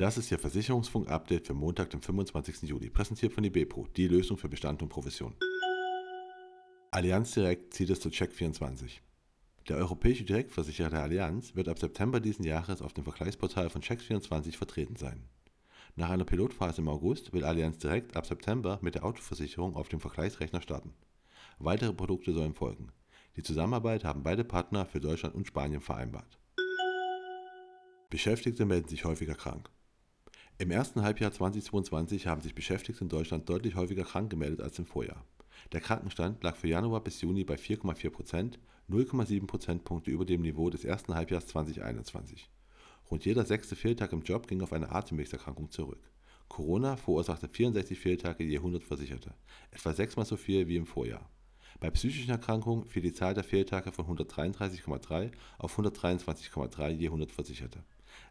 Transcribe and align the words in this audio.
Das 0.00 0.16
ist 0.16 0.32
Ihr 0.32 0.38
Versicherungsfunk-Update 0.38 1.46
für 1.46 1.52
Montag, 1.52 1.90
den 1.90 2.00
25. 2.00 2.62
Juli, 2.62 2.88
präsentiert 2.88 3.34
von 3.34 3.44
IBPRO, 3.44 3.86
die 3.94 4.08
Lösung 4.08 4.38
für 4.38 4.48
Bestand 4.48 4.80
und 4.80 4.88
Provision. 4.88 5.34
Allianz 6.90 7.32
Direkt 7.34 7.74
zieht 7.74 7.90
es 7.90 8.00
zu 8.00 8.08
Check24. 8.08 9.00
Der 9.68 9.76
europäische 9.76 10.24
Direktversicherer 10.24 10.88
der 10.88 11.02
Allianz 11.02 11.54
wird 11.54 11.68
ab 11.68 11.78
September 11.78 12.18
diesen 12.18 12.46
Jahres 12.46 12.80
auf 12.80 12.94
dem 12.94 13.04
Vergleichsportal 13.04 13.68
von 13.68 13.82
Check24 13.82 14.56
vertreten 14.56 14.96
sein. 14.96 15.28
Nach 15.96 16.08
einer 16.08 16.24
Pilotphase 16.24 16.80
im 16.80 16.88
August 16.88 17.34
will 17.34 17.44
Allianz 17.44 17.76
Direkt 17.76 18.16
ab 18.16 18.24
September 18.24 18.78
mit 18.80 18.94
der 18.94 19.04
Autoversicherung 19.04 19.76
auf 19.76 19.90
dem 19.90 20.00
Vergleichsrechner 20.00 20.62
starten. 20.62 20.94
Weitere 21.58 21.92
Produkte 21.92 22.32
sollen 22.32 22.54
folgen. 22.54 22.92
Die 23.36 23.42
Zusammenarbeit 23.42 24.04
haben 24.04 24.22
beide 24.22 24.44
Partner 24.44 24.86
für 24.86 25.00
Deutschland 25.00 25.34
und 25.34 25.46
Spanien 25.46 25.80
vereinbart. 25.80 26.38
Beschäftigte 28.10 28.66
melden 28.66 28.88
sich 28.88 29.04
häufiger 29.04 29.34
krank. 29.34 29.70
Im 30.58 30.70
ersten 30.70 31.02
Halbjahr 31.02 31.32
2022 31.32 32.26
haben 32.26 32.42
sich 32.42 32.54
Beschäftigte 32.54 33.02
in 33.02 33.08
Deutschland 33.08 33.48
deutlich 33.48 33.76
häufiger 33.76 34.04
krank 34.04 34.30
gemeldet 34.30 34.60
als 34.60 34.78
im 34.78 34.84
Vorjahr. 34.84 35.24
Der 35.72 35.80
Krankenstand 35.80 36.42
lag 36.42 36.56
für 36.56 36.68
Januar 36.68 37.02
bis 37.02 37.20
Juni 37.20 37.44
bei 37.44 37.54
4,4 37.54 38.10
Prozent, 38.10 38.58
0,7 38.90 39.46
Prozentpunkte 39.46 40.10
über 40.10 40.24
dem 40.24 40.42
Niveau 40.42 40.68
des 40.68 40.84
ersten 40.84 41.14
Halbjahres 41.14 41.46
2021. 41.46 42.50
Rund 43.10 43.24
jeder 43.24 43.44
sechste 43.44 43.76
Fehltag 43.76 44.12
im 44.12 44.22
Job 44.22 44.48
ging 44.48 44.62
auf 44.62 44.72
eine 44.72 44.90
Atemwegserkrankung 44.90 45.70
zurück. 45.70 46.00
Corona 46.50 46.96
verursachte 46.96 47.48
64 47.48 47.98
Fehltage 47.98 48.42
je 48.42 48.56
100 48.56 48.82
Versicherte, 48.82 49.32
etwa 49.70 49.92
sechsmal 49.94 50.26
so 50.26 50.36
viel 50.36 50.66
wie 50.66 50.76
im 50.76 50.84
Vorjahr. 50.84 51.30
Bei 51.78 51.90
psychischen 51.90 52.32
Erkrankungen 52.32 52.86
fiel 52.86 53.02
die 53.02 53.12
Zahl 53.12 53.34
der 53.34 53.44
Fehltage 53.44 53.92
von 53.92 54.04
133,3 54.06 55.30
auf 55.58 55.78
123,3 55.78 56.90
je 56.90 57.06
100 57.06 57.30
Versicherte. 57.30 57.84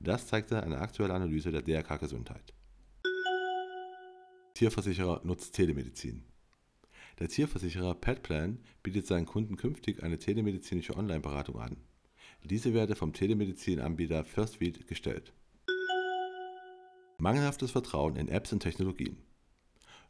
Das 0.00 0.26
zeigte 0.26 0.62
eine 0.62 0.78
aktuelle 0.78 1.12
Analyse 1.12 1.52
der 1.52 1.60
DRK 1.60 2.00
Gesundheit. 2.00 2.54
Tierversicherer 4.54 5.20
nutzt 5.22 5.54
Telemedizin. 5.54 6.24
Der 7.18 7.28
Tierversicherer 7.28 7.94
PetPlan 7.94 8.58
bietet 8.82 9.06
seinen 9.06 9.26
Kunden 9.26 9.56
künftig 9.56 10.02
eine 10.02 10.18
telemedizinische 10.18 10.96
Online-Beratung 10.96 11.60
an. 11.60 11.76
Diese 12.44 12.72
werde 12.72 12.96
vom 12.96 13.12
Telemedizin-Anbieter 13.12 14.24
FirstVeed 14.24 14.86
gestellt. 14.86 15.34
Mangelhaftes 17.26 17.72
Vertrauen 17.72 18.14
in 18.14 18.28
Apps 18.28 18.52
und 18.52 18.60
Technologien. 18.60 19.16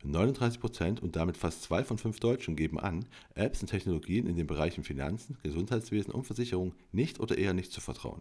39% 0.04 1.00
und 1.00 1.16
damit 1.16 1.38
fast 1.38 1.62
zwei 1.62 1.82
von 1.82 1.96
fünf 1.96 2.20
Deutschen 2.20 2.56
geben 2.56 2.78
an, 2.78 3.06
Apps 3.34 3.62
und 3.62 3.68
Technologien 3.68 4.26
in 4.26 4.36
den 4.36 4.46
Bereichen 4.46 4.84
Finanzen, 4.84 5.38
Gesundheitswesen 5.42 6.12
und 6.12 6.24
Versicherung 6.24 6.74
nicht 6.92 7.18
oder 7.18 7.38
eher 7.38 7.54
nicht 7.54 7.72
zu 7.72 7.80
vertrauen. 7.80 8.20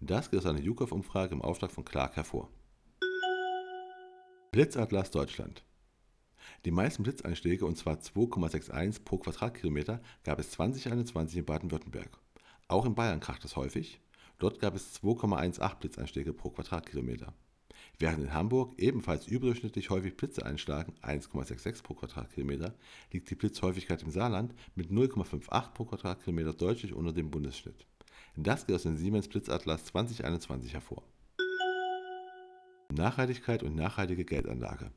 Das 0.00 0.30
geht 0.30 0.40
aus 0.40 0.46
einer 0.46 0.62
YouGov-Umfrage 0.62 1.34
im 1.34 1.42
Auftrag 1.42 1.72
von 1.72 1.84
Clark 1.84 2.16
hervor. 2.16 2.48
Blitzatlas 4.50 5.10
Deutschland. 5.10 5.62
Die 6.64 6.70
meisten 6.70 7.02
Blitzeinschläge, 7.02 7.66
und 7.66 7.76
zwar 7.76 7.96
2,61 7.96 9.04
pro 9.04 9.18
Quadratkilometer, 9.18 10.00
gab 10.24 10.38
es 10.38 10.52
2021 10.52 11.36
in 11.36 11.44
Baden-Württemberg. 11.44 12.18
Auch 12.66 12.86
in 12.86 12.94
Bayern 12.94 13.20
kracht 13.20 13.44
es 13.44 13.56
häufig. 13.56 14.00
Dort 14.38 14.58
gab 14.58 14.74
es 14.74 14.98
2,18 15.02 15.80
Blitzeinschläge 15.80 16.32
pro 16.32 16.48
Quadratkilometer. 16.48 17.34
Während 17.98 18.24
in 18.24 18.34
Hamburg 18.34 18.74
ebenfalls 18.78 19.26
überdurchschnittlich 19.26 19.90
häufig 19.90 20.16
Blitze 20.16 20.44
einschlagen, 20.44 20.94
1,66 21.02 21.82
pro 21.82 21.94
Quadratkilometer, 21.94 22.74
liegt 23.12 23.30
die 23.30 23.34
Blitzhäufigkeit 23.34 24.02
im 24.02 24.10
Saarland 24.10 24.54
mit 24.74 24.90
0,58 24.90 25.72
pro 25.72 25.84
Quadratkilometer 25.84 26.52
deutlich 26.52 26.94
unter 26.94 27.12
dem 27.12 27.30
Bundesschnitt. 27.30 27.86
Das 28.36 28.66
geht 28.66 28.76
aus 28.76 28.84
dem 28.84 28.96
Siemens 28.96 29.28
Blitzatlas 29.28 29.84
2021 29.84 30.72
hervor. 30.72 31.02
Nachhaltigkeit 32.90 33.62
und 33.62 33.74
nachhaltige 33.74 34.24
Geldanlage. 34.24 34.90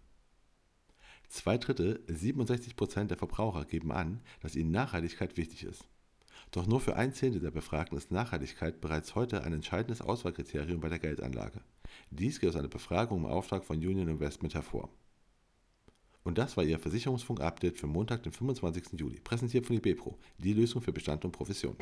Zwei 1.28 1.58
Drittel, 1.58 2.04
67 2.08 2.76
Prozent 2.76 3.12
der 3.12 3.18
Verbraucher 3.18 3.66
geben 3.66 3.92
an, 3.92 4.22
dass 4.42 4.56
ihnen 4.56 4.72
Nachhaltigkeit 4.72 5.38
wichtig 5.38 5.64
ist. 5.64 5.88
Doch 6.52 6.68
nur 6.68 6.80
für 6.80 6.96
ein 6.96 7.14
Zehntel 7.14 7.42
der 7.42 7.52
Befragten 7.52 7.98
ist 7.98 8.12
Nachhaltigkeit 8.12 8.80
bereits 8.82 9.16
heute 9.16 9.44
ein 9.44 9.54
entscheidendes 9.54 10.02
Auswahlkriterium 10.02 10.80
bei 10.80 10.90
der 10.90 11.00
Geldanlage. 11.00 11.62
Dies 12.12 12.40
geht 12.40 12.50
aus 12.50 12.56
einer 12.56 12.68
Befragung 12.68 13.20
im 13.20 13.26
Auftrag 13.26 13.66
von 13.66 13.78
Union 13.78 14.08
Investment 14.08 14.54
hervor. 14.54 14.90
Und 16.24 16.40
das 16.40 16.58
war 16.58 16.64
Ihr 16.64 16.80
Versicherungsfunk-Update 16.80 17.78
für 17.78 17.88
Montag, 17.88 18.24
den 18.24 18.32
25. 18.32 19.00
Juli, 19.00 19.20
präsentiert 19.20 19.66
von 19.66 19.76
IBPRO, 19.76 20.18
die 20.40 20.54
Lösung 20.54 20.82
für 20.82 20.92
Bestand 20.92 21.24
und 21.24 21.32
Profession. 21.32 21.78